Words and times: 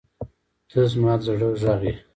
•ته 0.69 0.79
زما 0.91 1.13
د 1.19 1.21
زړه 1.27 1.47
غږ 1.61 1.81
یې. 1.87 1.93